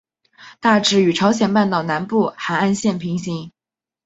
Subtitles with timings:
[0.59, 3.51] 大致与朝鲜半岛南部海岸线平行。